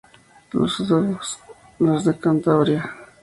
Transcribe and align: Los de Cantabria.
Los 1.77 2.05
de 2.05 2.13
Cantabria. 2.17 2.91